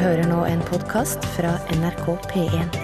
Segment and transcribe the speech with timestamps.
[0.00, 2.76] hører nå en podkast fra NRK P1.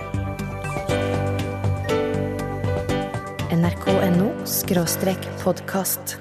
[3.55, 6.19] nrk.no skråstrek podkast.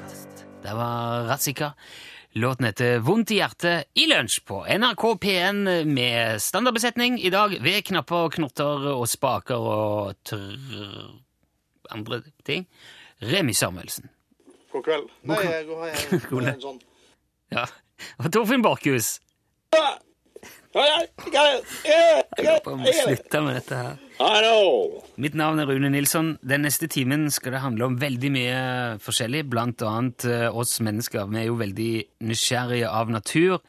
[0.63, 1.73] Det var Razika.
[2.31, 7.83] Låten heter Vondt i hjertet i lunsj på NRK P1 med standardbesetning i dag ved
[7.91, 10.39] knapper og knotter og spaker og tr...
[11.91, 12.67] andre ting.
[13.19, 14.07] Remi Samuelsen.
[14.71, 15.11] God kveld.
[15.27, 16.01] Nei, jeg går jeg,
[16.31, 16.83] God jeg, sånn
[17.51, 17.67] Ja.
[18.21, 19.17] Og Torfinn Borchhus.
[19.75, 19.79] Ah!
[19.79, 20.06] Hei, hei,
[20.75, 21.07] hei,
[22.43, 23.97] håper Jeg må slutte med dette her.
[25.21, 26.33] Mitt navn er Rune Nilsson.
[26.41, 28.61] Den neste timen skal det handle om veldig mye
[29.03, 31.29] forskjellig, blant annet eh, oss mennesker.
[31.31, 31.91] Vi er jo veldig
[32.27, 33.59] nysgjerrige av natur,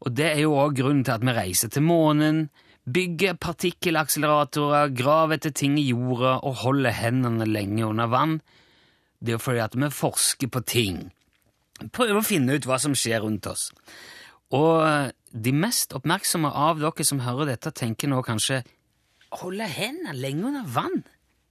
[0.00, 2.48] og det er jo òg grunnen til at vi reiser til månen,
[2.88, 8.38] bygger partikkelakseleratorer, graver etter ting i jorda og holder hendene lenge under vann.
[9.20, 11.00] Det er jo fordi at vi forsker på ting.
[11.94, 13.68] Prøver å finne ut hva som skjer rundt oss.
[14.56, 18.62] Og de mest oppmerksomme av dere som hører dette, tenker nå kanskje
[19.42, 21.02] Holde hendene lenge under vann?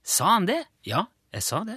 [0.02, 0.64] Sa han det?
[0.82, 1.76] Ja, jeg sa det.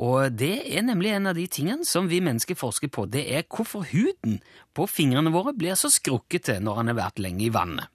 [0.00, 3.04] Og det er nemlig en av de tingene som vi mennesker forsker på.
[3.04, 4.38] Det er hvorfor huden
[4.72, 7.90] på fingrene våre blir så skrukkete når han har vært lenge i vannet.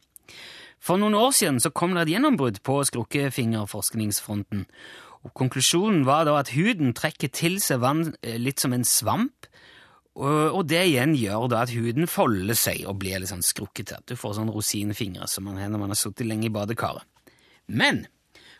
[0.77, 4.67] For noen år siden så kom det et gjennombrudd på skrukkefingerforskningsfronten.
[5.25, 9.49] Og konklusjonen var da at huden trekker til seg vann eh, litt som en svamp,
[10.15, 13.99] og, det igjen gjør da at huden folder seg og blir litt sånn skrukkete.
[14.07, 17.03] Du får sånn rosinfingre som man har når man har sittet lenge i badekaret.
[17.67, 18.05] Men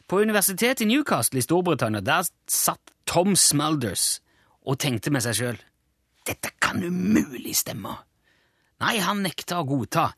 [0.09, 4.19] på universitetet i Newcastle i Storbritannia der satt Tom Smulders
[4.65, 5.63] og tenkte med seg sjøl
[6.25, 7.93] dette kan umulig stemme.
[8.81, 10.09] Nei, han nekta å godta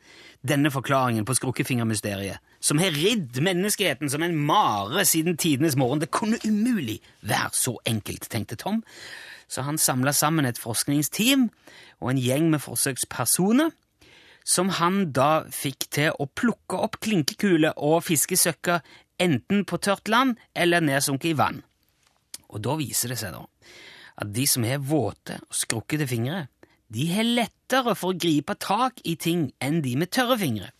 [0.47, 6.01] denne forklaringen på skrukkefingermysteriet, som har ridd menneskeheten som en mare siden tidenes morgen.
[6.01, 8.81] Det kunne umulig være så enkelt, tenkte Tom,
[9.47, 11.47] så han samla sammen et forskningsteam
[12.01, 13.71] og en gjeng med forsøkspersoner
[14.47, 18.83] som han da fikk til å plukke opp klinkekuler og fiskesøkker
[19.23, 21.63] enten på tørt land eller nedsunket i vann.
[22.47, 23.43] Og da viser det seg da
[24.17, 26.47] at de som har våte og skrukkete fingre,
[26.89, 30.71] de har lettere for å gripe tak i ting enn de med tørre fingre.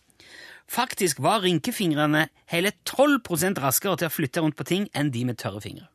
[0.68, 5.38] Faktisk var rynkefingrene hele 12 raskere til å flytte rundt på ting enn de med
[5.38, 5.86] tørre fingre.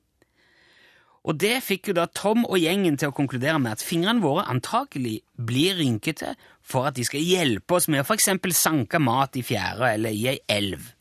[1.24, 4.44] Og det fikk jo da Tom og gjengen til å konkludere med at fingrene våre
[4.52, 9.46] antakelig blir rynkete for at de skal hjelpe oss med å eksempel sanke mat i
[9.46, 10.92] fjæra eller i ei elv.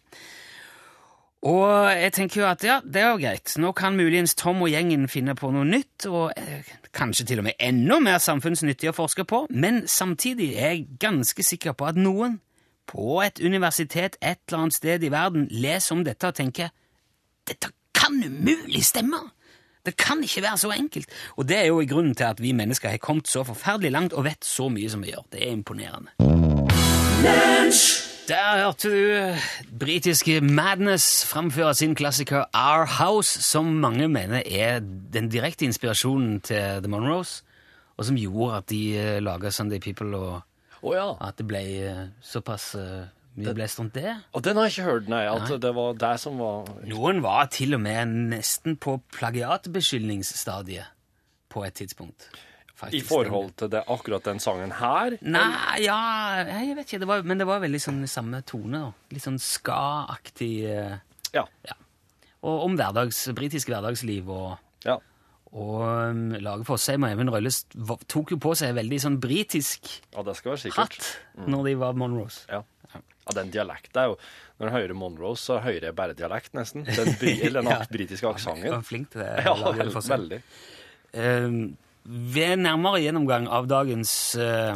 [1.42, 3.56] Og jeg tenker jo at ja, det er jo greit.
[3.58, 7.48] Nå kan muligens Tom og gjengen finne på noe nytt, og eh, kanskje til og
[7.48, 11.98] med enda mer samfunnsnyttig å forske på, men samtidig er jeg ganske sikker på at
[11.98, 12.38] noen
[12.86, 16.70] på et universitet et eller annet sted i verden leser om dette og tenker
[17.50, 19.24] dette kan umulig stemme!
[19.87, 21.10] Det kan ikke være så enkelt.
[21.37, 24.12] Og det er jo i grunnen til at vi mennesker har kommet så forferdelig langt
[24.12, 25.26] og vet så mye som vi gjør.
[25.32, 26.15] Det er imponerende.
[28.28, 29.34] Der hørte du
[29.78, 34.78] britiske Madness framføre sin klassiker Our House, som mange mener er
[35.12, 37.44] den direkte inspirasjonen til The Monroes,
[37.97, 40.41] og som gjorde at de uh, laga Sunday People, og
[40.82, 41.28] oh ja.
[41.28, 43.04] at det ble eh, såpass eh,
[43.37, 44.12] mye blest rundt det.
[44.37, 45.22] Og den har jeg ikke hørt, nei.
[45.31, 45.59] At Nei.
[45.65, 50.84] det var det som var Noen var til og med nesten på plagiatbeskyldningsstadiet
[51.53, 52.28] på et tidspunkt.
[52.91, 55.15] I forhold til det, akkurat den sangen her.
[55.22, 58.81] Nei, ja Jeg vet ikke, det var, men det var veldig sånn samme tone.
[58.88, 58.93] da.
[59.15, 60.64] Litt sånn ska-aktig
[61.32, 61.44] Ja.
[61.69, 61.76] Ja.
[62.43, 64.26] Og om hverdags, britisk hverdagsliv.
[64.34, 64.97] Og, ja.
[65.54, 67.60] og um, Lage Fosheim og Even Røyles
[68.10, 70.99] tok jo på seg veldig sånn britisk Ja, det skal være sikkert.
[71.38, 72.43] hatt når de var Monroes.
[72.50, 72.64] Ja.
[73.22, 74.16] Ja, den dialekten er jo
[74.58, 76.84] Når jeg hører Monroe, så hører jeg bare dialekt, nesten.
[76.86, 77.12] Den,
[77.46, 77.80] eller den Ja.
[77.90, 78.70] britiske aksenten.
[78.70, 79.32] var flink til det.
[79.46, 80.42] Ja, vel, veldig.
[81.14, 81.56] Uh.
[82.04, 84.74] Ved nærmere gjennomgang av dagens uh,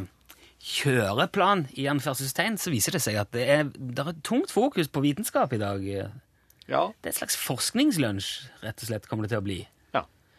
[0.63, 5.03] kjøreplan, i anførselstegn, så viser det seg at det er, det er tungt fokus på
[5.05, 5.87] vitenskap i dag.
[6.67, 6.83] Ja.
[7.03, 8.31] Det er et slags forskningslunsj,
[8.65, 9.59] rett og slett, kommer det til å bli.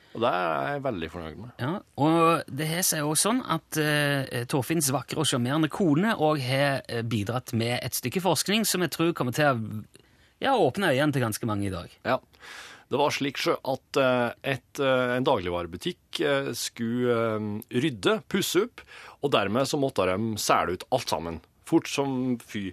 [0.07, 0.17] Ja.
[0.17, 1.49] Og det er jeg veldig fornøyd med.
[1.61, 6.41] Ja, og det har seg også sånn at uh, Torfinns vakre og sjarmerende kone òg
[6.41, 9.57] har eh, bidratt med et stykke forskning som jeg tror kommer til å
[10.41, 11.93] ja, åpne øynene til ganske mange i dag.
[12.07, 12.17] Ja.
[12.87, 16.21] Det var slik at eh, et, en dagligvarebutikk
[16.55, 17.19] skulle
[17.67, 18.81] rydde, pusse opp,
[19.21, 21.39] og dermed så måtte de sæle ut alt sammen.
[21.67, 22.69] Fort som fy.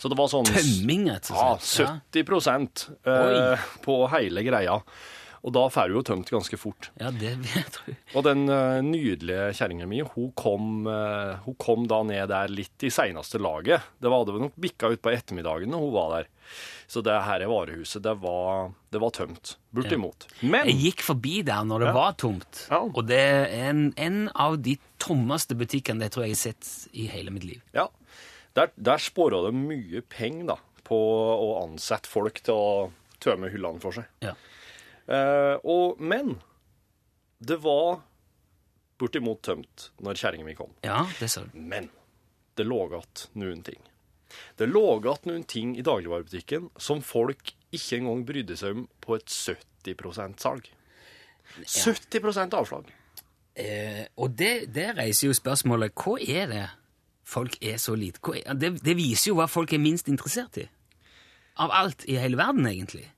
[0.00, 2.16] Så det var sånn Tømming, rett og Ja, slett.
[2.16, 4.78] 70 eh, på hele greia.
[5.48, 6.90] Og da får du jo tømt ganske fort.
[7.00, 7.94] Ja, det vet jeg.
[8.18, 12.84] Og den eh, nydelige kjerringa mi, hun, kom, eh, hun kom da ned der litt
[12.84, 13.86] i seineste laget.
[14.02, 16.28] Det var det nok bikka ut på ettermiddagen når hun var der.
[16.88, 19.54] Så det her varehuset, det var, det var tømt.
[19.72, 20.26] Bortimot.
[20.42, 21.96] Men Jeg gikk forbi der når det Ja.
[21.96, 22.78] var tomt, Ja.
[22.84, 26.92] og det er en, en av de tommeste butikkene det tror jeg jeg har sett
[26.92, 27.60] i hele mitt liv.
[27.76, 27.88] Ja.
[28.56, 30.56] Der, der spora det mye penger da,
[30.88, 32.90] på å ansette folk til å
[33.20, 34.08] tømme hyllene for seg.
[34.24, 34.32] Ja.
[35.08, 36.36] Eh, og, men
[37.38, 38.02] det var
[38.98, 40.74] bortimot tømt når kjerringa mi kom.
[40.84, 41.54] Ja, det du.
[41.54, 41.88] Men
[42.58, 43.80] det lå igjen noen ting.
[44.58, 49.16] Det lå igjen noen ting i dagligvarebutikken som folk ikke engang brydde seg om på
[49.18, 50.68] et 70 salg.
[51.58, 52.90] 70 avslag.
[53.58, 56.66] Eh, og det, det reiser jo spørsmålet hva er det
[57.28, 60.66] folk er så lite er, det, det viser jo hva folk er minst interessert i.
[61.58, 63.08] Av alt i hele verden, egentlig.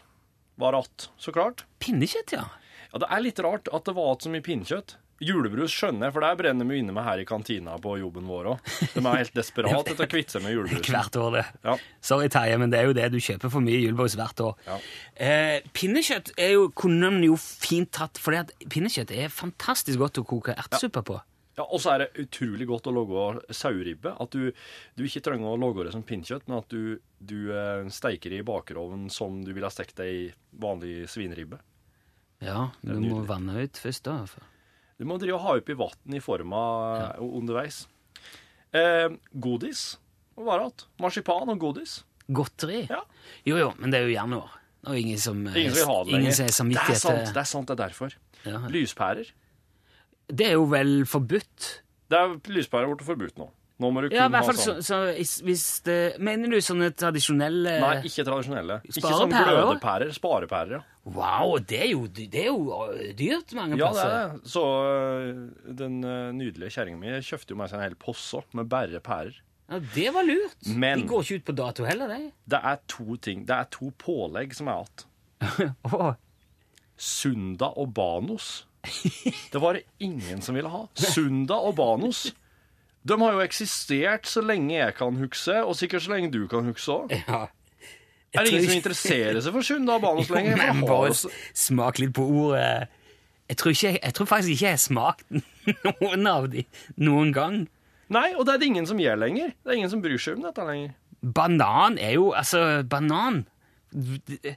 [0.62, 1.66] var att, så klart.
[1.80, 2.46] Pinnekjøtt, ja.
[2.94, 4.96] Ja, Det er litt rart at det var så mye pinnekjøtt.
[5.22, 8.52] Julebrus skjønner jeg, for der brenner vi inne med her i kantina på jobben vår
[8.56, 8.70] òg.
[8.96, 10.90] De er helt desperat etter å kvitte seg med julebrus.
[10.90, 11.44] Hvert år, det.
[11.68, 11.76] Ja.
[12.12, 13.08] Sorry, Terje, men det er jo det.
[13.14, 14.56] Du kjøper for mye julebrus hvert år.
[14.68, 14.78] Ja.
[15.28, 18.36] Eh, pinnekjøtt er jo, kunne man jo fint tatt, for
[18.66, 21.20] pinnekjøtt er fantastisk godt å koke ertesuppe på.
[21.60, 24.14] Ja, Og så er det utrolig godt å lage saueribbe.
[24.24, 24.54] At du,
[24.98, 28.40] du ikke trenger å lage det som pinnekjøtt, men at du, du eh, steiker det
[28.42, 30.24] i bakerovnen som du ville ha stekt det i
[30.64, 31.60] vanlig svineribbe.
[32.42, 34.24] Ja, du må vanne ut først, da.
[35.02, 36.62] Du må drive og ha oppi vann i forma
[37.00, 37.06] ja.
[37.26, 37.88] underveis.
[38.70, 39.96] Eh, godis
[40.38, 40.86] og varat.
[41.02, 42.04] Marsipan og godis.
[42.30, 42.84] Godteri?
[42.86, 43.02] Ja.
[43.48, 44.60] Jo, jo, men det er jo januar.
[44.86, 46.54] Og ingen som eh, Ingen vil ha det ingen lenger.
[46.54, 48.14] som er det er sant, det er sant, det er derfor.
[48.46, 48.62] ja.
[48.70, 49.34] Lyspærer.
[50.32, 51.72] Det er jo vel forbudt?
[52.12, 53.50] Det er Lyspærer er blitt forbudt nå.
[53.82, 54.86] Nå må du kun Ja, i hvert fall ha sånn.
[54.86, 58.84] så så, hvis det Mener du sånne tradisjonelle Nei, ikke tradisjonelle.
[58.86, 60.14] Ikke sånn glødepærer.
[60.14, 60.84] Sparepærer, ja.
[61.06, 64.10] Wow, det er jo, det er jo dyrt mange Ja, det plasser.
[64.10, 64.50] er det.
[64.52, 68.70] Så øh, den øh, nydelige kjerringa mi kjøpte jo meg seg en hel posse med
[68.70, 69.40] bare pærer.
[69.72, 70.68] Ja, det var lurt.
[70.78, 72.32] Men- De går ikke ut på dato heller, de.
[72.52, 73.48] Det er to ting.
[73.48, 75.74] Det er to pålegg som er igjen.
[75.90, 76.12] Åh,
[76.98, 78.68] Sunda og Banos.
[79.54, 80.84] Det var det ingen som ville ha.
[80.94, 82.28] Sunda og Banos.
[83.08, 86.66] De har jo eksistert så lenge jeg kan huske, og sikkert så lenge du kan
[86.70, 87.16] huske òg.
[87.28, 87.48] ja.
[88.32, 90.58] Er det ingen som interesserer seg for Sunda og Banos lenger?
[90.60, 91.12] Men bare
[91.58, 92.88] smak litt på ordet.
[93.52, 95.26] Jeg tror, ikke, jeg tror faktisk ikke jeg har smakt
[95.86, 96.64] noen av de
[97.04, 97.58] noen gang.
[98.12, 99.52] Nei, og det er det ingen som gjør lenger.
[99.60, 100.94] Det er ingen som bryr seg om dette lenger.
[101.22, 103.44] Banan er jo Altså, banan
[103.92, 104.56] Det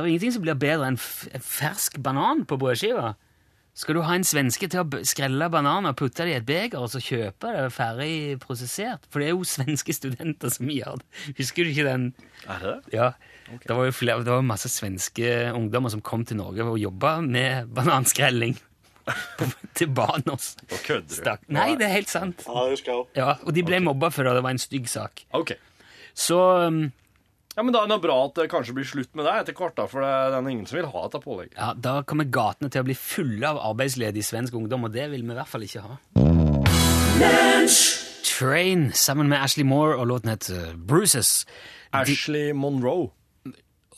[0.00, 3.10] det er ingenting som blir bedre enn fersk banan på brødskiva.
[3.80, 6.82] Skal du ha en svenske til å skrelle bananer og putte det i et beger
[6.82, 9.06] og så kjøpe det ferdig prosessert?
[9.08, 11.06] For det er jo svenske studenter som gjør det.
[11.40, 12.10] Husker du ikke den?
[12.44, 13.12] Er det Ja.
[13.50, 13.56] Ja.
[13.64, 17.16] Det var jo flere, det var masse svenske ungdommer som kom til Norge og jobba
[17.24, 18.54] med bananskrelling.
[19.74, 20.52] til Banos.
[20.70, 21.52] Og kødder du.
[21.56, 22.44] Nei, det er helt sant.
[22.46, 23.16] Ja, det husker jeg også.
[23.16, 25.24] Ja, Og de ble mobba for det, det var en stygg sak.
[25.34, 25.56] OK.
[26.14, 26.84] Så um,
[27.60, 29.74] Ja, men Da er det bra at det kanskje blir slutt med det etter hvert,
[29.76, 31.58] da, for det er ingen som vil ha dette pålegget.
[31.58, 35.20] ja, da kommer gatene til å bli fulle av arbeidsledig svensk ungdom, og det vil
[35.26, 35.98] vi i hvert fall ikke ha.
[38.24, 41.44] Train sammen med Ashley Moore, og låten heter Bruises.
[41.92, 43.10] Ashley Monroe.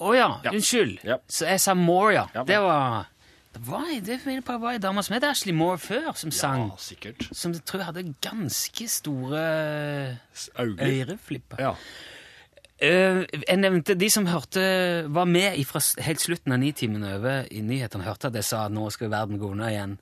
[0.02, 0.50] Å ja, Ja.
[0.50, 0.98] unnskyld.
[1.06, 1.20] Ja.
[1.30, 2.26] Så jeg sa Moore, ja.
[2.34, 3.06] Ja, det var
[3.54, 6.70] Det var, det var en dame som het Ashley Moore før, som sang.
[6.72, 7.28] Ja, sikkert.
[7.36, 10.18] Som jeg tror hadde ganske store
[10.58, 11.06] Øyne.
[11.06, 11.60] øreflipper.
[11.60, 11.74] Ja.
[12.82, 14.62] Eh, jeg nevnte de som hørte,
[15.14, 18.74] var med fra helt slutten av nitimen over i nyhetene, hørte at jeg sa at
[18.74, 20.00] nå skal verden gå unna igjen.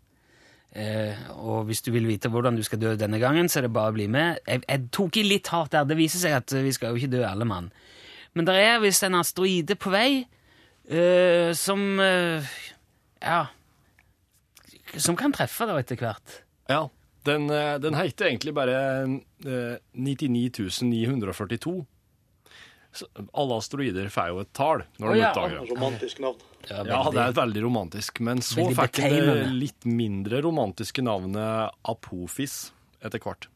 [0.71, 3.73] Uh, og hvis du vil vite hvordan du skal dø denne gangen, så er det
[3.75, 4.39] bare å bli med.
[4.47, 5.89] Jeg, jeg tok i litt hardt der.
[5.91, 7.73] Det viser seg at vi skal jo ikke dø alle mann.
[8.39, 12.55] Men det er visst en asteroide på vei uh, som eh,
[13.21, 13.41] Ja
[14.95, 16.41] Som kan treffe da etter hvert.
[16.71, 16.85] Ja,
[17.27, 18.77] den, eh, den heter egentlig bare
[19.45, 21.87] eh, 99 942.
[23.39, 25.31] Alle asteroider får jo et tall når Å, de ja.
[25.31, 25.69] oppdager det.
[25.71, 26.43] Romantisk navn.
[26.69, 28.21] Ja, det er et veldig romantisk.
[28.27, 33.49] Men så fikk det litt mindre romantiske navnet Apophis etter hvert.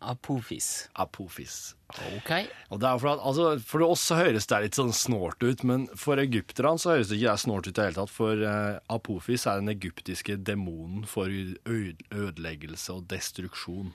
[0.00, 0.88] Apophis.
[0.96, 1.74] Apofis.
[2.16, 2.30] Ok.
[2.72, 5.64] Og det er for, at, altså, for oss så høres det litt sånn snålt ut,
[5.68, 8.14] men for egypterne så høres det ikke snålt ut i det hele tatt.
[8.14, 13.92] For uh, Apophis er den egyptiske demonen for ødeleggelse og destruksjon.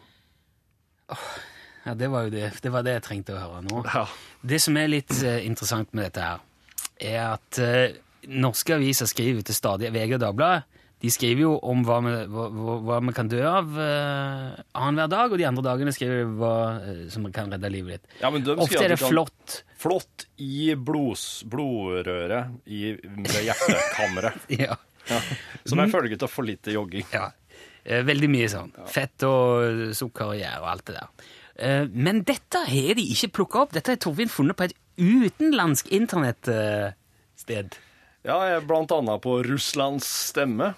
[1.86, 2.52] Ja, det var jo det.
[2.64, 3.84] Det var det jeg trengte å høre nå.
[3.86, 4.06] Ja.
[4.42, 6.40] Det som er litt eh, interessant med dette her,
[7.00, 8.00] er at eh,
[8.32, 10.64] norske aviser skriver til stadig VG og Dagbladet.
[11.04, 12.46] De skriver jo om hva vi, hva,
[12.88, 16.54] hva- vi kan dø av uh, annenhver dag, og de andre dagene skriver de hva
[16.80, 18.16] eh, som kan redde livet ditt.
[18.24, 19.58] Ja, men de Ofte skriver er at det du kan- flott.
[19.86, 24.48] Flott i blods, blodrøret i, ved hjertekammeret.
[24.66, 24.78] Ja.
[25.70, 27.06] Som er følge av for lite jogging.
[27.14, 27.28] ja.
[27.86, 28.72] Eh, Veldig mye sånn.
[28.90, 31.28] Fett og sukker og gjær og alt det der.
[31.58, 33.72] Eh, Men dette har de ikke plukka opp.
[33.76, 37.78] Dette har Torfinn funnet på et utenlandsk internettsted.
[38.26, 40.74] Ja, er blant annet på Russlands stemme.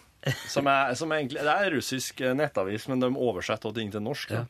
[0.52, 4.34] Som er, som egentlig, det er russisk eh, nettavis, men de oversetter ting til norsk.
[4.36, 4.42] Ja.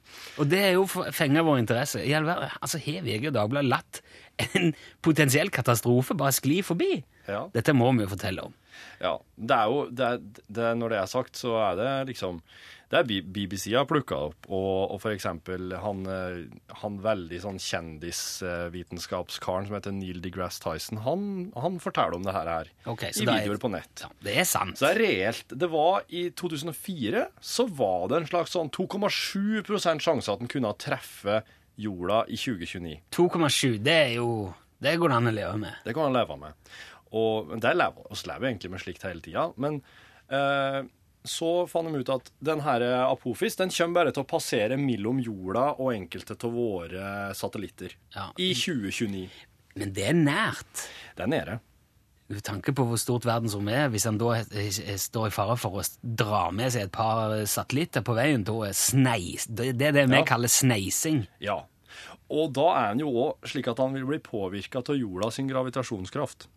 [0.41, 2.01] Og det er jo for- vår interesse.
[2.01, 4.01] I all verden, altså Har VG og Dagbladet latt
[4.55, 4.73] en
[5.05, 7.03] potensiell katastrofe bare skli forbi?
[7.27, 7.43] Ja.
[7.53, 8.53] Dette må vi jo fortelle om.
[9.01, 10.09] Ja, det er jo det
[10.49, 12.41] det, Når det er sagt, så er det liksom
[12.87, 16.45] Det er BBC har plukka opp, og, og eksempel han, eh,
[16.83, 21.25] han veldig sånn kjendisvitenskapskaren som heter Neil deGrasse Tyson, han,
[21.59, 23.95] han forteller om det her, her Ok, så i videoer er- på nett.
[24.05, 24.77] Ja, det er sant.
[24.79, 25.47] Så det er reelt.
[25.59, 30.71] Det var I 2004 så var det en slags sånn 2,7% sjanse at den kunne
[30.79, 31.41] treffe
[31.77, 33.01] jorda i 2029.
[33.13, 34.29] 2,7, det er jo
[34.81, 35.73] Det går an å leve med.
[35.85, 36.53] Det kan han leve med.
[37.17, 39.47] Og det lever, oss lever egentlig med slikt hele tida.
[39.57, 39.79] Men
[40.29, 40.83] eh,
[41.29, 42.63] så fant de ut at denne
[43.07, 48.29] Apofis den kommer bare til å passere mellom jorda og enkelte av våre satellitter Ja.
[48.37, 49.29] i 2029.
[49.77, 50.87] Men det er nært.
[51.15, 51.59] Det er nede.
[52.29, 54.41] Med tanke på hvor stort verdensrommet er, hvis han da
[54.99, 58.73] står i fare for å dra med seg et par satellitter på veien, da er
[58.75, 60.25] sneis Det det er det vi Ja.
[60.25, 61.27] kaller sneising.
[61.39, 61.61] Ja.
[62.29, 65.47] Og da er han jo òg slik at han vil bli påvirka av jorda sin
[65.47, 66.47] gravitasjonskraft.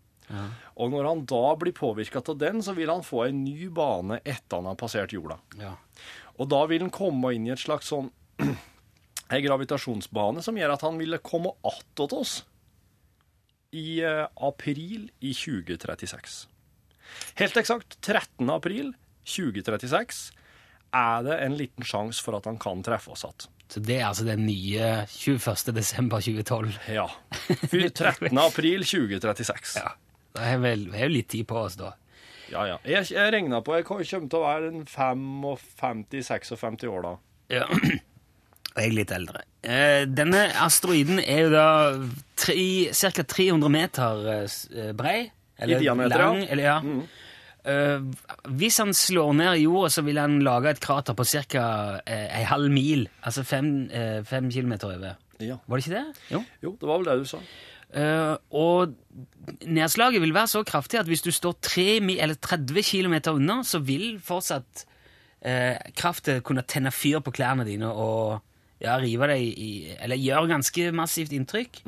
[0.80, 4.20] Og når han da blir påvirka av den, så vil han få en ny bane
[4.22, 5.40] etter han har passert jorda.
[5.60, 5.74] Ja.
[6.38, 8.10] Og da vil han komme inn i et slags sånn
[8.40, 12.38] en gravitasjonsbane som gjør at han ville komme attåt oss
[13.76, 16.40] i eh, april i 2036.
[17.38, 18.50] Helt eksakt 13.
[18.50, 18.92] april
[19.26, 20.30] 2036
[20.96, 23.50] er det en liten sjanse for at han kan treffe oss igjen.
[23.70, 25.70] Så det er altså den nye 21.
[25.76, 26.78] desember 2012.
[26.90, 27.06] Ja.
[27.62, 28.32] 13.
[28.38, 29.76] april 2036.
[29.84, 29.92] Ja.
[30.34, 31.94] Vel det er jo litt tid på oss da.
[32.50, 32.76] Ja, ja.
[32.86, 37.12] Jeg, jeg regna på Jeg kommer til å være 55-56 år da.
[37.50, 37.66] Ja.
[37.70, 39.44] Og jeg er litt eldre.
[39.62, 41.68] Eh, denne asteroiden er jo da
[42.40, 43.26] ca.
[43.34, 45.18] 300 meter eh, brei.
[45.60, 46.26] Eller diameter, ja.
[46.30, 46.78] lang, Eller, ja.
[47.68, 47.98] Eh,
[48.56, 51.64] hvis han slår ned i jorda, så vil han lage et krater på ca.
[52.00, 53.04] Uh, ei halv mil.
[53.20, 55.18] Altså fem, uh, fem kilometer over.
[55.40, 55.58] Ja.
[55.66, 56.22] Var det ikke det?
[56.32, 56.40] Jo.
[56.64, 57.42] Jo, det var vel det du sa.
[57.90, 58.94] Eh, og
[59.66, 61.86] nedslaget vil være så kraftig at hvis du står 3
[62.22, 64.84] eller 30 km unna, så vil fortsatt
[65.42, 68.40] eh, kraftet kunne tenne fyr på klærne dine og
[68.80, 69.70] ja, rive deg i
[70.00, 71.82] Eller gjøre ganske massivt inntrykk.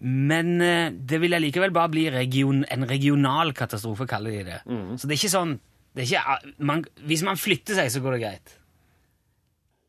[0.00, 4.62] Men eh, det vil allikevel bare bli region, en regional katastrofe, kaller de det.
[4.96, 5.58] Så det er ikke sånn
[5.90, 8.52] det er ikke, ah, man, Hvis man flytter seg, så går det greit.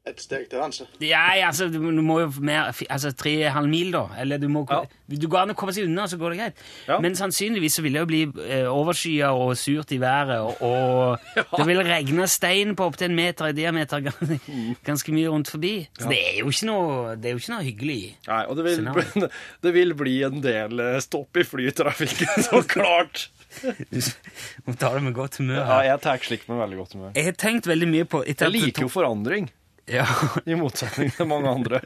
[0.10, 0.88] Et steg til venstre.
[1.06, 4.08] Ja, altså, du, du må jo mer, altså tre-halv mil, da.
[4.18, 4.80] Eller du må Ja.
[5.12, 6.62] Du går an å komme seg unna, så går det greit.
[6.88, 6.96] Ja.
[7.04, 11.36] Men sannsynligvis så vil det jo bli eh, overskya og surt i været, og, og
[11.60, 14.40] det vil regne stein på opptil en meter i diameter ganske,
[14.88, 15.74] ganske mye rundt forbi.
[16.00, 18.00] Så det er jo ikke noe, det er jo ikke noe hyggelig.
[18.32, 19.30] Nei, og det vil, bli,
[19.68, 23.28] det vil bli en del eh, stopp i flytrafikken, så klart.
[23.62, 24.00] Du
[24.66, 25.62] må ta det med godt humør.
[25.62, 27.14] Ja, jeg tar slikt med veldig godt humør.
[27.20, 29.52] Jeg har tenkt veldig mye på Jeg liker jo forandring,
[29.92, 30.06] ja,
[30.50, 31.82] i motsetning til mange andre.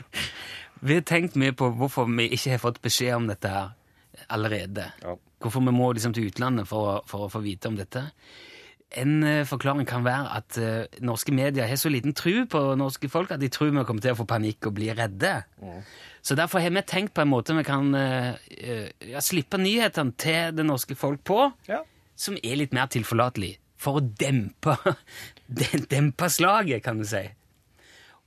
[0.85, 3.71] Vi har tenkt mye på hvorfor vi ikke har fått beskjed om dette her
[4.31, 4.89] allerede.
[5.03, 5.15] Ja.
[5.43, 8.05] Hvorfor vi må liksom til utlandet for, for å få vite om dette.
[8.95, 13.09] En eh, forklaring kan være at uh, norske medier har så liten tru på norske
[13.11, 15.33] folk at de tror vi kommer til å få panikk og bli redde.
[16.25, 18.37] Så derfor har vi tenkt på en måte vi kan uh,
[19.03, 21.81] ja, slippe nyhetene til det norske folk på, Ja.
[22.15, 24.77] som er litt mer tilforlatelig, for å dempe,
[25.91, 27.25] dempe slaget, kan du si.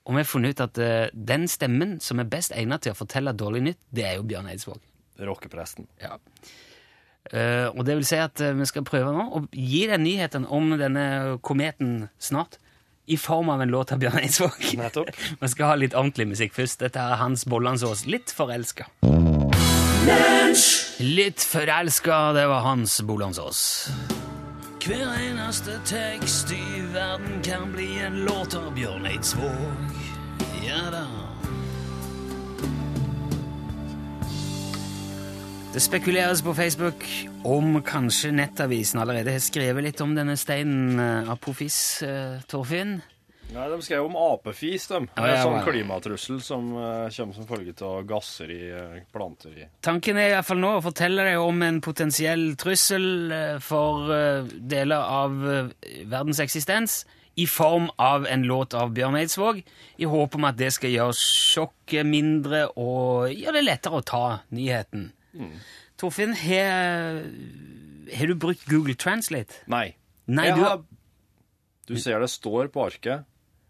[0.08, 2.98] Og vi har funnet ut at eh, den stemmen som er best egnet til å
[2.98, 4.80] fortelle dårlig nytt, det er jo Bjørn Eidsvåg.
[5.28, 5.84] Rockepresten.
[6.00, 6.16] Ja.
[7.28, 10.46] Eh, og det vil si at eh, vi skal prøve nå å gi deg nyheten
[10.48, 12.56] om denne kometen snart,
[13.08, 14.56] i form av en låt av Bjørn Eidsvåg.
[14.80, 15.12] Nettopp.
[15.42, 16.80] vi skal ha litt ordentlig musikk først.
[16.84, 18.88] Dette er Hans Bollandsås, Litt forelska.
[21.04, 23.62] Litt forelska, det var Hans Bollandsås.
[24.88, 29.98] Hver eneste tekst i verden kan bli en låt av Bjørn Eidsvåg.
[30.64, 31.02] Ja da.
[35.74, 37.04] Det spekuleres på Facebook
[37.44, 42.96] om kanskje Nettavisen allerede har skrevet litt om denne steinen Apophis, apofis, eh, Torfinn.
[43.54, 45.00] Nei, De skrev om apefis, de.
[45.08, 49.54] Det er ja, sånn klimatrussel som uh, kommer som følge av gasser i uh, planter
[49.56, 53.54] i Tanken er i hvert fall nå å fortelle deg om en potensiell trussel eh,
[53.64, 57.00] for uh, deler av verdens eksistens
[57.38, 59.62] i form av en låt av Bjørn Eidsvåg,
[59.96, 64.24] i håp om at det skal gjøre sjokket mindre og gjøre det lettere å ta
[64.50, 65.12] nyheten.
[65.98, 67.22] Torfinn, har
[68.14, 69.62] har du brukt Google Translate?
[69.70, 69.92] Nei.
[70.28, 70.82] Nei, jeg du har,
[71.88, 73.24] du ser det står på arket.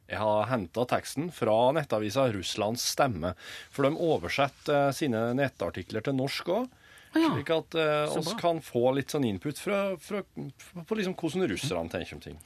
[0.08, 3.34] Jeg har henta teksten fra nettavisa Russlands Stemme.
[3.70, 6.68] For de oversetter eh, sine nettartikler til norsk òg.
[7.12, 7.28] ja.
[7.34, 11.92] Slik at eh, oss kan få litt sånn input fra, fra, på liksom hvordan russerne
[11.92, 12.38] tenker om ting.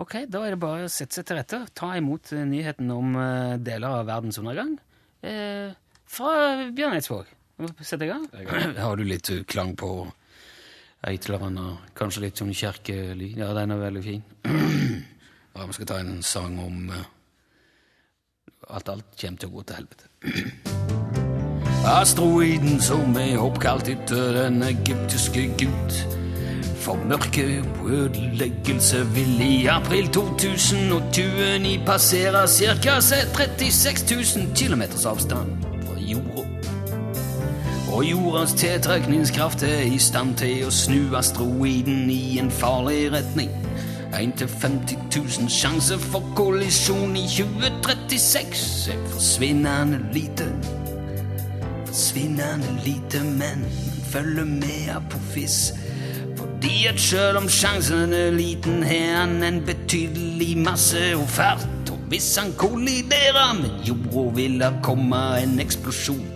[0.00, 1.60] Ok, da er det bare å sette seg til rette.
[1.76, 4.78] Ta imot eh, nyheten om eh, deler av verdens undergang
[5.20, 5.76] eh,
[6.08, 6.32] fra
[6.72, 7.36] Bjørn Eidsvåg.
[7.84, 8.24] Sett i gang.
[8.80, 9.92] Har du litt klang på
[11.04, 13.36] et eller annet, kanskje litt sånn kjerkelyd?
[13.40, 14.24] Ja, den er veldig fin.
[15.54, 17.08] ja, vi skal ta en sang om eh,
[18.70, 20.04] at alt kommer til å gå til helvete.
[21.80, 25.94] Asteroiden som er oppkalt etter den egyptiske gud.
[26.80, 33.00] For mørke og ødeleggelse vil i april 2029 passere ca.
[33.00, 34.04] 36
[34.36, 36.44] 000 km avstand fra jorda.
[37.92, 43.52] Og jordas tiltrekningskraft er i stand til å snu asteroiden i en farlig retning.
[44.18, 50.48] 1 til 50 000 sjanse for kollisjon i 2036 er forsvinnende lite.
[51.86, 53.64] Forsvinnende lite, men
[54.10, 55.72] følger med Apophis.
[56.36, 61.90] Fordi at selv om sjansen er liten, har han en betydelig masse og fart.
[61.90, 66.26] Og hvis han kolliderer med jorda, vil det komme en eksplosjon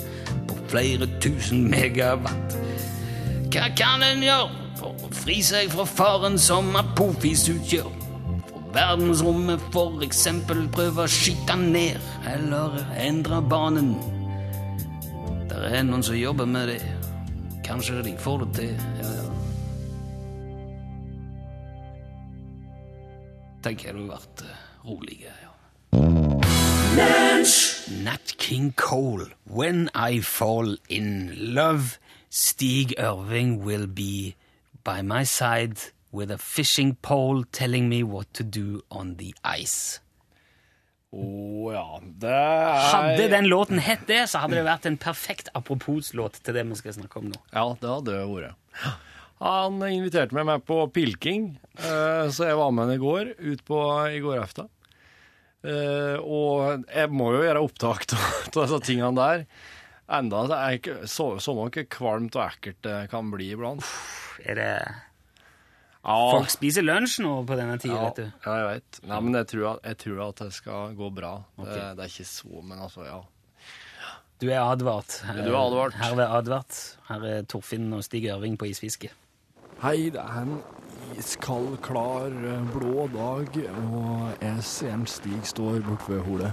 [0.49, 2.61] på flere tusen megawatt.
[3.51, 7.88] Hva kan en gjøre for å fri seg fra faren som apofis utgjør?
[8.49, 13.94] For verdensrommet for eksempel prøve å skyte ned, eller endre banen.
[15.49, 16.83] Det er noen som jobber med det.
[17.64, 18.75] Kanskje de får det til.
[19.01, 19.31] Ja, ja.
[23.64, 24.44] Tenk hadde du vært
[24.85, 25.53] rolig, roligere, ja.
[28.05, 31.97] Nat King Cole, When I Fall In Love.
[32.35, 34.35] Stig Ørving will be
[34.85, 35.79] by my side
[36.12, 40.01] with a fishing pole telling me what to do on the ice.
[41.14, 45.51] Å ja, det er Hadde den låten hett det, så hadde det vært en perfekt
[45.55, 47.38] apropos-låt til det vi skal snakke om nå.
[47.55, 48.88] Ja, det hadde det vært.
[49.44, 53.62] Han inviterte meg med på pilking, eh, så jeg var med han i går, ut
[53.66, 53.79] på
[54.11, 54.70] i går aften.
[55.64, 59.47] Eh, Og jeg må jo gjøre opptak av disse tingene der.
[60.12, 63.85] Enda er ikke så, så ikke kvalmt og ekkelt det kan bli iblant.
[64.45, 64.71] Er det
[66.05, 68.27] Ja, Folk spiser lunsj nå på denne tida, ja, vet du.
[68.45, 68.99] ja jeg vet.
[69.09, 71.31] Nei, men jeg tror, at, jeg tror at det skal gå bra.
[71.57, 71.73] Okay.
[71.73, 73.23] Det, det er ikke så, men altså, ja.
[74.43, 75.17] Du er advart.
[75.38, 75.97] Du er advart.
[75.97, 76.81] Herved advart.
[77.09, 79.09] Her er Torfinn og Stig Ørving på isfiske.
[79.81, 80.59] Hei, det er en
[81.17, 83.57] iskald, klar, eh, blå dag,
[83.88, 86.53] og jeg ser en Stig står borte ved holet.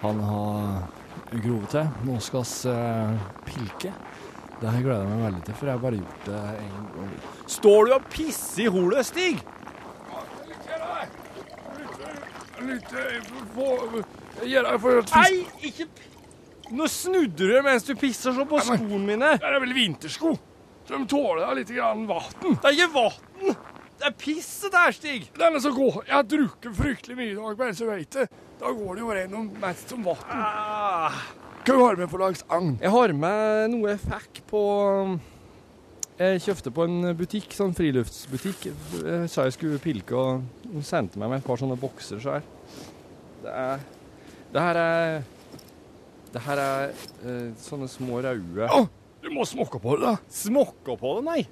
[0.00, 0.88] Han har
[1.40, 1.88] grovet til.
[2.08, 3.92] Nå skal vi eh, pilke.
[4.62, 7.14] Det her gleder jeg meg veldig til, for jeg har bare gjort det en gang.
[7.50, 9.42] Står du og pisser i holet, Stig?
[15.16, 15.32] Nei,
[15.66, 15.88] ikke
[16.72, 19.34] Nå snudde du mens du pisser så på skoene mine.
[19.42, 20.30] Det er vel vintersko.
[20.86, 22.30] Så de tåler da litt grann vann.
[22.46, 23.56] Det er ikke vann!
[24.02, 25.28] Det er pisset der, Stig!
[25.38, 26.00] Den er så god.
[26.08, 28.24] Jeg har drukket fryktelig mye i dag, bare så vet det.
[28.58, 30.24] Da går det jo gjennom mest som vann.
[30.26, 31.20] Ah.
[31.62, 32.72] Hva har du med for lags agn?
[32.82, 34.62] Jeg har med noe jeg fikk på
[36.18, 38.66] Jeg kjøpte på en butikk, sånn friluftsbutikk.
[39.06, 42.40] Jeg sa jeg skulle pilke, og hun sendte meg med et par sånne bokser så
[42.40, 42.50] her.
[43.46, 43.88] Det er
[44.52, 45.22] Det her er
[46.34, 48.86] Det her er eh, sånne små røde Å,
[49.22, 50.16] du må smokke på det, da.
[50.42, 51.42] Smokke på det, nei?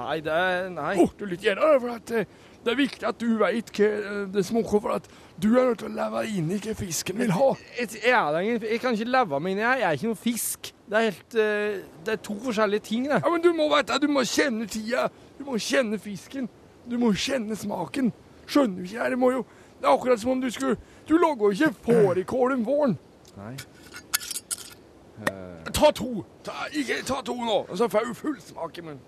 [0.00, 0.94] Nei, det er Nei.
[1.18, 4.44] Du litt igjen for at eh, det er viktig at du vet hva eh, det
[4.44, 5.08] smaker, for at
[5.40, 7.48] du er nødt til å leve inn i hva fisken vil ha.
[7.78, 9.70] Jeg, jeg, jeg kan ikke leve meg inn i det.
[9.80, 10.72] Jeg er ikke noe fisk.
[10.90, 13.20] Det er helt eh, Det er to forskjellige ting, det.
[13.22, 15.08] Ja, men du må vite, du må kjenne tida.
[15.38, 16.50] Du må kjenne fisken.
[16.90, 18.12] Du må kjenne smaken.
[18.50, 19.10] Skjønner du ikke det?
[19.14, 19.44] Det må jo
[19.80, 20.76] Det er akkurat som om du skulle
[21.08, 22.98] Du lager jo ikke fårikål om våren.
[23.38, 23.54] Nei.
[25.72, 26.24] Ta to.
[26.44, 29.00] Ta, ikke, ta to nå, og så får du full smak i munnen.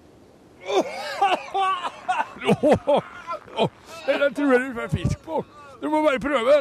[4.07, 5.45] Der tror jeg du får fisk på.
[5.83, 6.53] Du må bare prøve.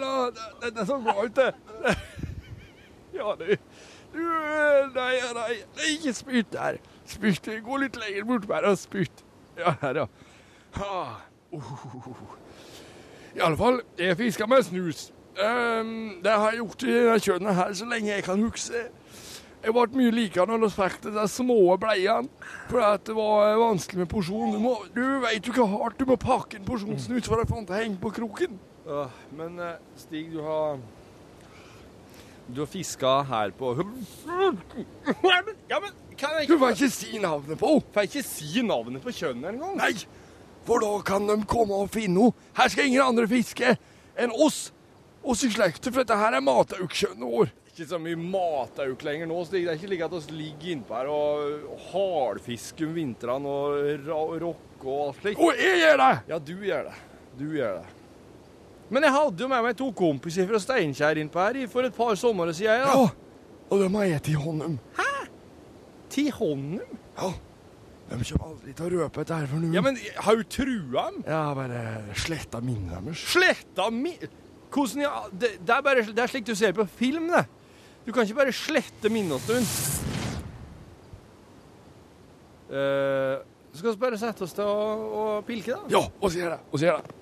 [0.62, 1.54] Det er så bra ut, det.
[3.14, 3.56] Ja, du.
[4.14, 4.20] du,
[4.96, 6.78] Nei, nei, nei, ikke spytt der.
[7.06, 7.50] Spytt.
[7.64, 9.24] Gå litt lenger bort bare og spytt.
[9.58, 10.06] Ja, her, ja.
[10.76, 11.20] Ah,
[11.52, 12.32] uh.
[13.36, 15.14] I alle fall, jeg fisker med snus.
[15.32, 18.74] Um, det har jeg gjort i kjønnet her så lenge jeg kan huske.
[19.62, 22.30] Jeg ble mye likere når vi fikk de små bleiene,
[22.70, 24.56] for det var eh, vanskelig med porsjon.
[24.56, 27.60] Du, må, du vet jo hvor hardt du må pakke en porsjonsnut for å få
[27.60, 28.58] den til å henge på kroken.
[28.90, 30.80] Åh, men eh, Stig, du har
[32.50, 33.76] Du har fiska her på
[35.70, 37.86] Ja, men kan jeg Du får ikke si navnet på henne.
[37.94, 39.78] Får jeg ikke si navnet på kjønnet engang?
[39.78, 39.94] Nei,
[40.66, 42.50] for da kan de komme og finne henne.
[42.58, 43.76] Her skal ingen andre fiske
[44.18, 44.72] enn oss.
[45.22, 47.54] Oss i slekta, for dette her er mataukkjønnet vår.
[47.72, 50.98] Ikke så mye matauk lenger nå, så Det er ikke like at vi ligger innpå
[50.98, 55.40] her og hardfisker om vintrene og rocker og alt slikt.
[55.40, 56.10] Å, jeg gjør det!
[56.34, 56.96] Ja, du gjør det.
[57.40, 57.94] Du gjør det.
[58.92, 62.12] Men jeg hadde jo med meg to kompiser fra Steinkjer innpå her for et par
[62.20, 62.84] somre siden.
[62.84, 63.08] Ja, Ja.
[63.72, 64.36] og de har jeg til
[65.00, 65.08] Hæ?
[66.12, 67.00] Til Honnum?
[67.16, 67.32] Ja,
[68.12, 69.72] de kommer aldri til å røpe dette her for noe.
[69.72, 71.24] Ja, men har du trua dem?
[71.24, 73.24] Ja, bare sletta minnet deres.
[73.32, 74.20] Sletta min...
[74.72, 77.46] Hvordan ja, det, det, er bare, det er slik du ser på film, det.
[78.12, 80.08] Du kan ikke bare slette minnet en stund.
[82.68, 83.38] Eh,
[83.72, 84.82] skal vi bare sette oss til å,
[85.16, 85.88] å pilke, da?
[85.94, 86.58] Ja, og så gjør det.
[86.68, 87.16] Og gjør det.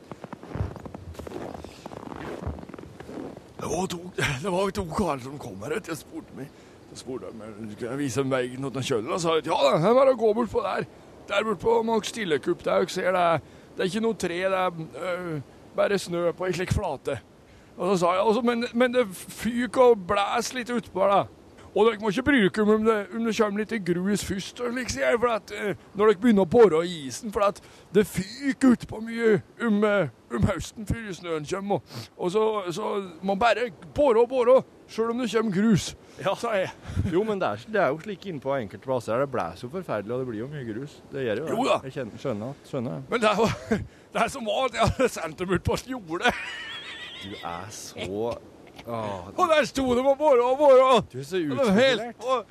[3.59, 5.77] Det var to, det var to karer som kom her.
[5.77, 5.93] vet.
[5.93, 6.49] Jeg spurte meg.
[6.89, 9.93] Så spurte meg, skal jeg vise dem veien til kjølen, Og sa at, ja, det
[9.93, 10.89] er bare å gå bort på der.
[11.29, 12.65] Der bort på Max Stillekupp.
[12.65, 13.27] Der jeg det,
[13.77, 15.33] det er ikke noe tre, det er øh,
[15.77, 17.21] bare snø på ei slik flate.
[17.79, 21.21] Og så sa jeg, altså, men, men det fyker og blåser litt utpå da.
[21.69, 25.19] Og dere må ikke bruke om det, om det kommer litt grus først, liksom, jeg,
[25.21, 27.59] for at, eh, når dere begynner å bore i isen, for at
[27.93, 29.35] det fyker utpå mye
[29.67, 31.83] om, eh, om høsten før snøen kommer.
[32.17, 32.89] Og, og så, så
[33.21, 34.57] må man bare bore og bore,
[34.89, 36.33] selv om det kommer grus, Ja.
[36.35, 36.73] sa jeg.
[37.13, 39.21] Jo, men det er, det er jo slik inne på enkelte plasser.
[39.21, 40.97] Det blåser jo forferdelig, og det blir jo mye grus.
[41.13, 41.53] Det gjør det jo.
[41.53, 41.77] Jo da.
[41.85, 43.05] Jeg kjenner, skjønner, skjønner.
[43.13, 43.55] Men det, var,
[44.17, 46.33] det er som var at jeg hadde sendt dem ut på jordet,
[47.23, 48.35] Du er så
[48.87, 50.83] Åh, og der sto det på bore og bore.
[50.95, 52.45] og- Du er så Og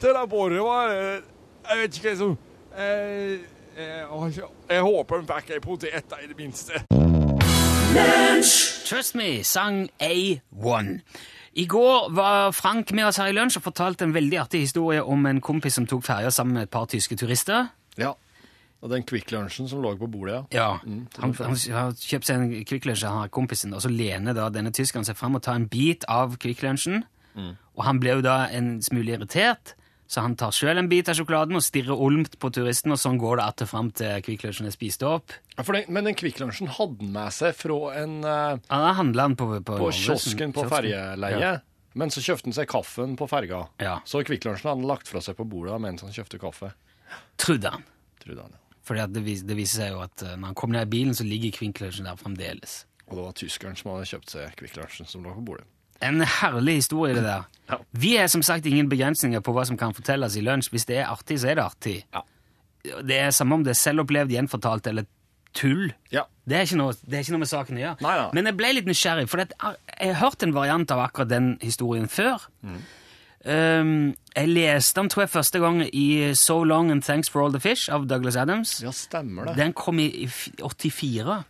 [0.00, 1.20] det det boret var eh,
[1.70, 2.38] Jeg vet ikke hva som
[2.78, 3.38] jeg,
[3.76, 6.72] jeg, Jeg håper hun fikk ei potet, da, i det minste.
[8.88, 11.00] Trust Me sang A1.
[11.56, 15.02] I går var Frank med oss her i lunsj og fortalte en veldig artig historie
[15.04, 17.68] om en kompis som tok ferja sammen med et par tyske turister.
[17.98, 18.12] Ja.
[18.84, 20.74] Og den Kvikk Lunsjen som lå på bordet, ja.
[20.84, 24.36] Ja, han, han har kjøpt seg en Kvikk Lunsj, han har kompisen, og så lener
[24.36, 27.06] da denne tyskeren seg fram og tar en bit av Kvikk Lunsjen,
[27.74, 29.72] og han blir jo da en smule irritert,
[30.06, 33.16] så han tar selv en bit av sjokoladen og stirrer olmt på turisten, og sånn
[33.18, 35.32] går det atter fram til Kvikk Lunsjen er spist opp.
[35.56, 39.30] Ja, den, men den Kvikk Lunsjen hadde han med seg fra en uh, da handler
[39.30, 41.40] han på, på, på Norge, kiosken på ferjeleiet.
[41.40, 41.54] Ja.
[41.96, 43.64] Men så kjøpte han seg kaffen på ferga.
[43.80, 43.96] Ja.
[44.04, 46.74] Så Kvikk Lunsjen hadde han lagt fra seg på bordet mens han kjøpte kaffe.
[47.40, 47.88] Trudde han.
[48.20, 48.63] Trudde han, ja.
[48.84, 50.92] Fordi at det, vis, det viser seg jo at eh, når han kom ned i
[50.92, 52.82] bilen, så ligger Kvikk Lunsjen der fremdeles.
[53.08, 55.66] Og det var tyskeren som hadde kjøpt seg Kvikk Lunsjen som lå på bordet.
[56.04, 57.46] En herlig historie, det der.
[57.70, 57.78] Ja.
[57.96, 60.68] Vi er som sagt ingen begrensninger på hva som kan fortelles i lunsj.
[60.74, 61.94] Hvis det er artig, så er det artig.
[62.12, 62.24] Ja.
[63.00, 65.06] Det er samme om det er selvopplevd, gjenfortalt eller
[65.56, 65.94] tull.
[66.12, 66.26] Ja.
[66.44, 68.04] Det er ikke noe, det er ikke noe med saken å gjøre.
[68.04, 68.26] Nei, nei.
[68.36, 72.10] Men jeg ble litt nysgjerrig, for jeg har hørt en variant av akkurat den historien
[72.10, 72.44] før.
[72.66, 72.82] Mm.
[73.44, 77.52] Um, jeg leste den, tror jeg, første gang i So Long and Thanks for All
[77.52, 78.78] the Fish av Douglas Adams.
[78.82, 79.56] Ja, stemmer det.
[79.60, 81.42] Den kom i, i f- 84.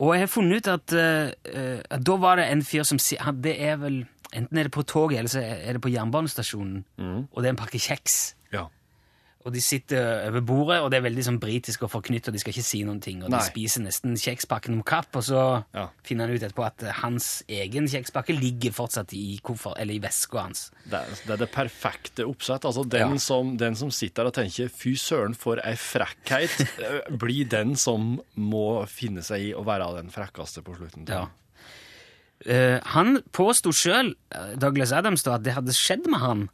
[0.00, 3.18] Og jeg har funnet ut at, uh, at da var det en fyr som si-
[3.40, 6.80] Det er vel Enten er det på toget, eller så er det på jernbanestasjonen.
[6.98, 8.34] Og det er en pakke kjeks.
[9.44, 12.40] Og de sitter over bordet, og det er veldig sånn britisk og forknytt, og de
[12.40, 13.18] skal ikke si noen ting.
[13.22, 13.42] Og Nei.
[13.42, 15.88] de spiser nesten kjekspakken om kapp, og så Ja.
[16.02, 20.00] finner han ut etterpå at eh, hans egen kjekspakke ligger fortsatt i koffer, eller i
[20.00, 20.70] veska hans.
[20.88, 22.64] Det er, det er det perfekte oppsett.
[22.64, 23.18] Altså, den, Ja.
[23.18, 27.76] som, den som sitter der og tenker 'fy søren, for ei frekkheit', eh, blir den
[27.76, 31.04] som må finne seg i å være den frekkeste på slutten.
[31.06, 31.26] Ja.
[32.48, 34.14] Uh, han påsto sjøl,
[34.58, 36.48] Douglas Adams, da, at det hadde skjedd med han.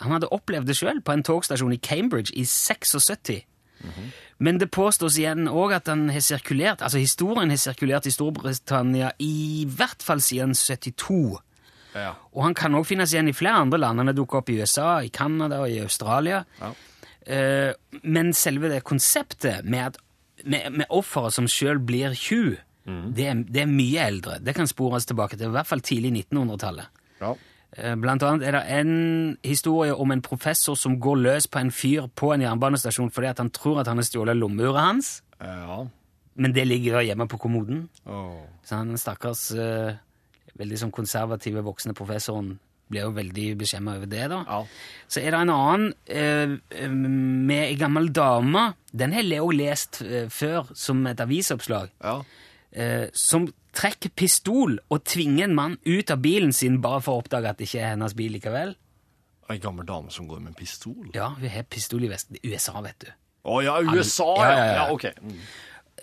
[0.00, 3.44] Han hadde opplevd det sjøl på en togstasjon i Cambridge i 76.
[4.42, 9.12] Men det påstås igjen òg at han har sirkulert, altså historien har sirkulert i Storbritannia
[9.22, 11.38] i hvert fall siden 72.
[11.94, 12.14] Ja.
[12.32, 14.00] Og han kan òg finnes igjen i flere andre land.
[14.00, 16.44] Han har dukket opp i USA, i Canada og i Australia.
[16.62, 16.72] Ja.
[17.26, 19.98] Eh, men selve det konseptet med, at,
[20.46, 24.40] med, med offeret som sjøl blir tjuv, det, er- det er mye eldre.
[24.42, 26.88] Det kan spores tilbake til i hvert fall tidlig 1900-tallet.
[27.22, 27.34] Ja.
[27.76, 28.94] Eh, Blant annet er det en
[29.44, 33.52] historie om en professor som går løs på en fyr på en jernbanestasjon fordi han
[33.54, 35.78] tror at han har stjålet lommeuret hans, ja.
[36.34, 37.86] men det ligger jo hjemme på kommoden.
[38.04, 38.42] Oh.
[38.64, 39.96] Så han stakkars eh,
[40.60, 42.58] veldig sånn konservative voksne professoren
[42.92, 44.42] ble jo veldig beskjemma over det, da.
[44.44, 44.60] Ja.
[45.08, 48.72] Så er det en annen eh, eh, med ei gammel dame.
[48.92, 51.94] Den har Leo lest eh, før som et avisoppslag.
[52.04, 52.20] ja.
[52.72, 57.22] Eh, som trekker pistol og tvinger en mann ut av bilen sin bare for å
[57.24, 58.74] oppdage at det ikke er hennes bil likevel.
[59.50, 61.10] Ei gammel dame som går med pistol.
[61.16, 62.38] Ja, hun har pistol i vesten.
[62.44, 63.10] USA, vet du.
[63.48, 64.28] Å ja, USA!
[64.38, 64.74] Ja, Ja, ja, ja.
[64.76, 65.08] ja, ok.
[65.20, 65.40] Mm.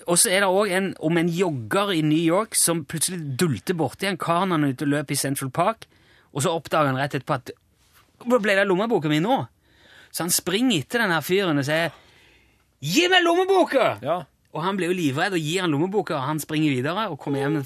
[0.09, 3.75] Og så er det òg en om en jogger i New York som plutselig dulter
[3.77, 5.87] borti en kar når han er ute og løper i Central Park,
[6.33, 7.51] og så oppdager han rett etterpå at
[8.19, 9.37] Hvor ble det av lommeboka mi nå?
[10.11, 11.93] Så han springer etter den her fyren og sier
[12.83, 13.87] Gi meg lommeboka!
[14.03, 14.21] Ja.
[14.49, 17.43] Og han blir jo livredd og gir han lommeboka, og han springer videre og kommer
[17.43, 17.65] hjem og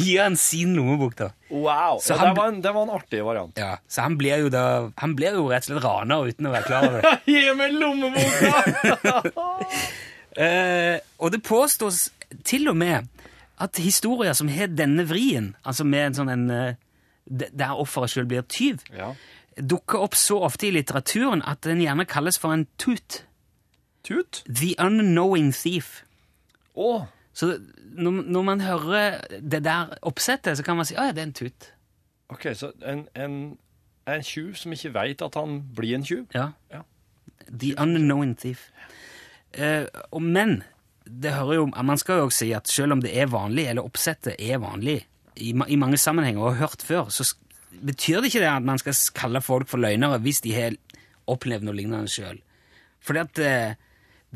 [0.00, 1.28] gir han sin lommebok, da.
[1.50, 2.00] Wow!
[2.02, 3.58] Så ja, han- det, var en, det var en artig variant.
[3.58, 6.52] Ja, Så han blir jo da Han blir jo rett og slett raner uten å
[6.54, 7.14] være klar over det.
[7.30, 8.50] Gi meg lommeboka!
[10.38, 12.08] uh, og det påstås
[12.46, 13.08] til og med
[13.60, 16.78] at historier som har denne vrien, altså med en sånn en eh,
[17.30, 19.10] Der offeret sjøl blir tyv, ja.
[19.60, 23.20] dukker opp så ofte i litteraturen at den gjerne kalles for en tut.
[24.06, 24.42] Tut?
[24.48, 26.04] The unknowing thief.
[26.74, 27.04] Oh.
[27.32, 27.58] Så
[27.92, 31.28] når, når man hører det der oppsettet, så kan man si å ja, det er
[31.28, 31.72] en tut.
[32.30, 33.36] ok, så en, en,
[34.06, 36.26] en tjuv som ikke veit at han blir en tjuv?
[36.34, 36.50] Ja.
[36.70, 36.82] Ja.
[37.50, 38.68] The unknowing thief.
[39.58, 39.86] Uh,
[40.20, 40.62] men
[41.04, 43.86] det hører jo, man skal jo også si at selv om det er vanlig, eller
[43.86, 45.00] oppsettet er vanlig,
[45.40, 47.24] i, i mange sammenhenger og har hørt før, så
[47.70, 50.76] betyr det ikke det at man skal kalle folk for løgnere hvis de har
[51.30, 52.40] opplevd noe lignende sjøl.
[53.00, 53.78] Fordi at eh,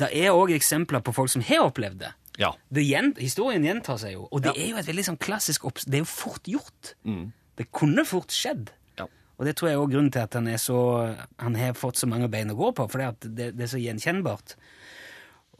[0.00, 2.12] det er òg eksempler på folk som har opplevd det.
[2.34, 2.50] Ja.
[2.74, 5.84] det gjen, historien gjentar seg jo, og det er jo et veldig sånn klassisk opps...
[5.86, 6.94] Det er jo fort gjort.
[7.54, 8.72] Det kunne fort skjedd.
[8.98, 9.06] Ja.
[9.38, 10.78] Og det tror jeg er også grunnen til at han, er så,
[11.38, 14.56] han har fått så mange bein å gå på, for det, det er så gjenkjennbart.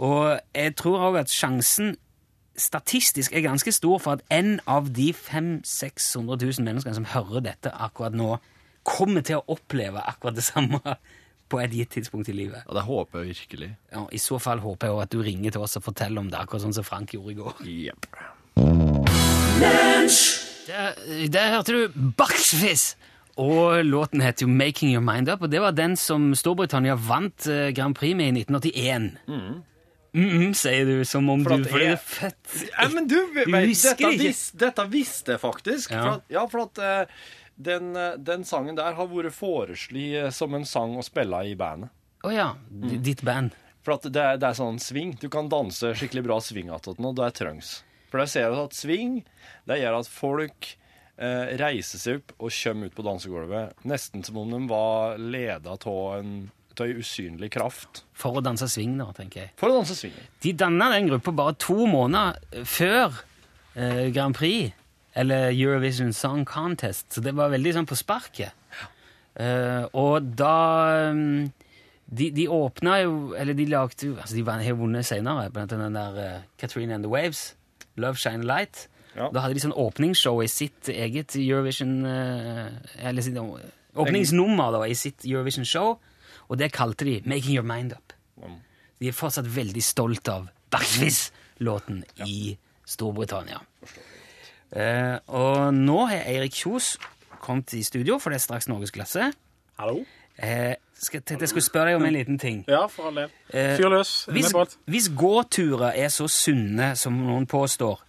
[0.03, 1.95] Og jeg tror òg at sjansen
[2.59, 7.43] statistisk er ganske stor for at en av de 500 600 000 menneskene som hører
[7.49, 8.37] dette akkurat nå,
[8.85, 10.81] kommer til å oppleve akkurat det samme
[11.49, 12.63] på et gitt tidspunkt i livet.
[12.67, 13.71] Og det håper jeg virkelig.
[13.93, 16.31] Ja, I så fall håper jeg også at du ringer til oss og forteller om
[16.33, 17.55] det, akkurat sånn som Frank gjorde i går.
[17.65, 19.15] Yep.
[20.67, 20.95] Der,
[21.29, 22.95] der hørte du Bucksfizz!
[23.37, 27.49] Og låten heter jo Making Your Mind Up, og det var den som Storbritannia vant
[27.51, 29.09] eh, Grand Prix med i 1981.
[29.27, 29.57] Mm.
[30.15, 33.41] Mm, sier du, som om For du fordi jeg- er født Ja, men du, du
[33.51, 34.23] husker dette, ikke.
[34.29, 35.91] vis, dette visste jeg faktisk.
[35.91, 36.05] Ja.
[36.05, 37.17] For at, ja, for at eh,
[37.57, 41.91] den, eh, den sangen der har vært foreslått som en sang å spille i bandet.
[42.25, 43.53] Å ja, d- ditt band.
[43.85, 45.11] For at det, er, det er sånn sving.
[45.21, 47.83] Du kan danse skikkelig bra sving attåt nå, det er trengs.
[48.09, 49.19] For jeg ser at sving
[49.69, 50.71] det gjør at folk
[51.19, 55.75] eh, reiser seg opp og kommer ut på dansegulvet nesten som om de var leda
[55.77, 56.35] av en
[56.75, 58.01] av ei usynlig kraft.
[58.19, 59.51] For å danse swing, da, tenker jeg.
[59.61, 60.15] For å danse swing.
[60.43, 63.21] De danna den gruppa bare to måneder før
[63.77, 64.73] eh, Grand Prix,
[65.15, 68.53] eller Eurovision Song Contest, så det var veldig sånn på sparket.
[69.35, 71.49] Uh, og da um,
[72.07, 75.73] de, de åpna jo Eller de lagde jo altså De var- har vunnet senere, blant
[75.75, 77.57] annet den der uh, Katrina and the Waves,
[77.99, 78.85] Love Shine Light.
[79.17, 79.31] Ja.
[79.35, 82.71] Da hadde de sånn åpningsshow i sitt eget Eurovision uh,
[83.03, 85.97] Eller sitt åpningsnummer da, i sitt Eurovision Show,
[86.47, 88.15] og det kalte de Making Your Mind Up.
[89.01, 93.59] De er fortsatt veldig stolt av Backfizz-låten i Storbritannia.
[94.75, 96.97] Eh, og nå har Eirik Kjos
[97.45, 99.31] kommet i studio, for det er straks Norgesklasse.
[99.79, 100.03] Hallo?
[100.35, 102.65] Eh, skal, tenkte jeg skulle spørre deg om en liten ting.
[102.71, 103.35] Ja, for all del.
[103.53, 104.13] Eh, Fyr løs.
[104.33, 108.03] Hvis, med hvis gåturer er så sunne som noen påstår,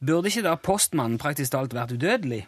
[0.00, 2.46] burde ikke da postmannen praktisk talt vært udødelig?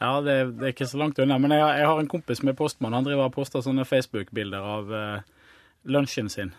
[0.00, 1.38] Ja, det, det er ikke så langt unna.
[1.40, 2.92] Men jeg, jeg har en kompis som er postmann.
[2.92, 5.52] Han driver og poster sånne Facebook-bilder av uh,
[5.88, 6.52] lunsjen sin.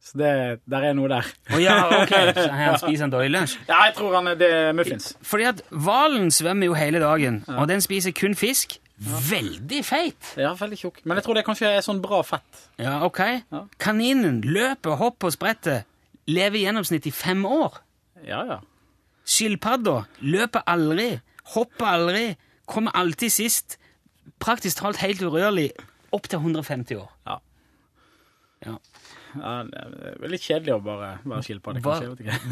[0.00, 1.26] Så det, der er noe der.
[1.52, 2.12] Å ja, ok.
[2.36, 3.56] Så han spiser en dårlig lunsj.
[3.68, 5.10] Ja, jeg tror han er det er muffins.
[5.22, 8.78] Fordi at hvalen svømmer jo hele dagen, og den spiser kun fisk.
[9.00, 10.32] Veldig feit.
[10.36, 10.98] Ja, veldig tjukk.
[11.08, 12.64] Men jeg tror det kanskje er sånn bra fett.
[12.80, 13.20] Ja, ok.
[13.52, 13.62] Ja.
[13.80, 15.86] Kaninen løper, hopper og spretter.
[16.28, 17.78] Lever i gjennomsnitt i fem år.
[18.28, 18.58] Ja, ja.
[19.24, 21.14] Skilpadda løper aldri,
[21.54, 22.24] hopper aldri,
[22.68, 23.78] kommer alltid sist.
[24.40, 25.70] Praktisk talt helt urørlig.
[26.12, 27.08] Opp til 150 år.
[27.28, 27.38] Ja.
[28.60, 28.74] Ja.
[29.64, 31.94] det er veldig kjedelig å bare være skilpadde, Hva,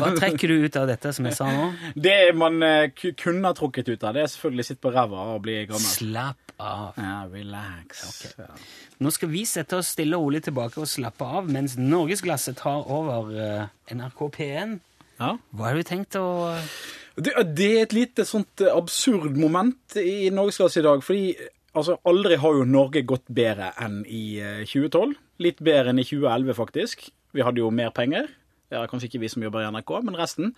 [0.00, 1.66] hva trekker du ut av dette som jeg sa nå?
[2.08, 5.42] Det man eh, kunne ha trukket ut av, det er selvfølgelig sitte på ræva og
[5.44, 5.84] bli gammel.
[5.84, 6.96] Slapp av.
[6.96, 8.04] Ja, relax.
[8.08, 8.46] Okay.
[8.46, 8.56] Ja.
[9.04, 12.88] Nå skal vi sette oss stille og rolig tilbake og slappe av mens Norgesglasset tar
[12.88, 14.78] over eh, NRK P1.
[15.18, 15.34] Ja.
[15.52, 16.28] Hva har du tenkt å
[17.18, 21.04] Det, det er et lite sånt eh, absurd moment i Norgesklasse i dag.
[21.04, 21.34] Fordi
[21.78, 25.16] altså, aldri har jo Norge gått bedre enn i eh, 2012.
[25.44, 27.08] Litt bedre enn i 2011, faktisk.
[27.36, 28.30] Vi hadde jo mer penger.
[28.68, 30.50] Ja, kanskje ikke vi som jobber i NRK, men resten.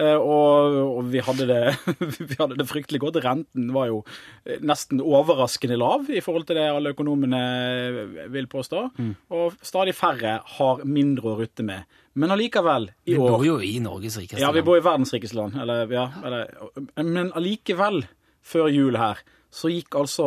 [0.00, 1.60] Eh, og, og vi, hadde det,
[2.30, 3.20] vi hadde det fryktelig godt.
[3.24, 3.98] Renten var jo
[4.46, 7.42] eh, nesten overraskende lav i forhold til det alle økonomene
[8.32, 8.86] vil påstå.
[9.36, 11.84] Og stadig færre har mindre å rutte med.
[12.18, 15.36] Men allikevel, i Vi bor jo i Norges rikeste ja, vi bor i verdens rikeste
[15.38, 15.58] land.
[15.60, 16.48] Eller, ja, eller,
[17.04, 18.06] men allikevel,
[18.40, 20.24] før jul her, så gikk altså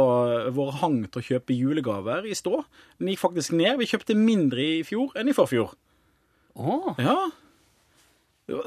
[0.55, 2.63] vår hang til å kjøpe julegaver i stå.
[2.99, 3.77] Den gikk faktisk ned.
[3.81, 5.75] Vi kjøpte mindre i fjor enn i forfjor.
[6.57, 6.95] Oh.
[6.99, 7.17] Ja.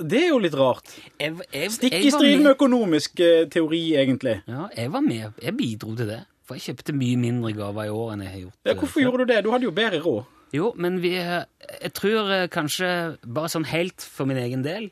[0.01, 0.87] Det er jo litt rart.
[1.21, 4.39] jeg, jeg, Stikk i strid med- økonomisk eh, teori, egentlig.
[4.49, 5.35] Ja, jeg var med.
[5.43, 6.21] Jeg bidro til det.
[6.45, 8.57] For jeg kjøpte mye mindre gaver i år enn jeg har gjort.
[8.65, 9.05] Ja, hvorfor før.
[9.09, 9.43] gjorde du det?
[9.45, 10.25] Du hadde jo bedre råd.
[10.55, 11.45] Jo, men vi eh,
[11.83, 12.89] Jeg tror eh, kanskje,
[13.27, 14.91] bare sånn helt for min egen del,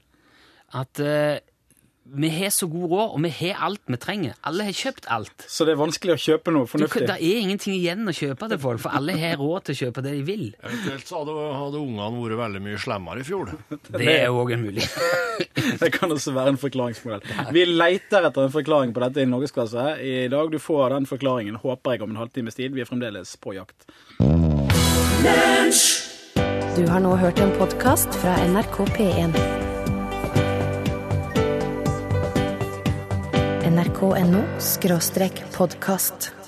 [0.75, 0.99] at
[2.05, 4.35] vi har så god råd, og vi har alt vi trenger.
[4.43, 5.45] Alle har kjøpt alt.
[5.47, 7.07] Så det er vanskelig å kjøpe noe fornuftig.
[7.07, 10.05] det er ingenting igjen å kjøpe til folk, for alle har råd til å kjøpe
[10.05, 10.45] det de vil.
[10.67, 13.55] Eventuelt så hadde, hadde ungene vært veldig mye slemmere i fjor.
[14.03, 14.99] Det er òg en mulighet.
[15.83, 17.23] Det kan også være en forklaringsmodell.
[17.55, 20.51] Vi leter etter en forklaring på dette i Norgesklasse i dag.
[20.51, 22.75] Du får den forklaringen, håper jeg, om en halvtimes tid.
[22.75, 23.87] Vi er fremdeles på jakt.
[26.73, 29.62] Du har nå hørt en podkast fra NRK P1.
[33.73, 34.45] nrk.no
[35.57, 36.42] podkast.